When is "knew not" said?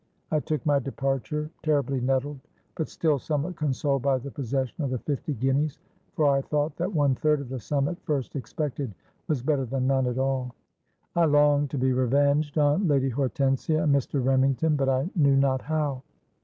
15.15-15.61